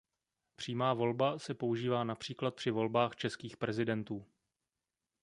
[0.55, 4.25] Přímá volba se používá například při volbách českých prezidentů.